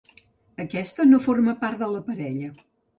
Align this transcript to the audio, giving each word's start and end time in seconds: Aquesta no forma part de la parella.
Aquesta 0.63 1.07
no 1.11 1.21
forma 1.27 1.57
part 1.63 1.85
de 1.87 1.95
la 1.95 2.05
parella. 2.13 2.55